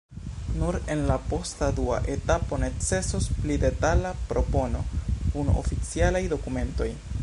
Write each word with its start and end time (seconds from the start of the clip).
Nur 0.59 0.77
en 0.93 1.03
la 1.09 1.17
posta 1.33 1.67
dua 1.81 1.99
etapo 2.15 2.59
necesos 2.65 3.29
pli 3.43 3.59
detala 3.67 4.15
propono 4.33 4.85
kun 5.35 5.57
oficialaj 5.65 6.29
dokumentoj. 6.35 6.95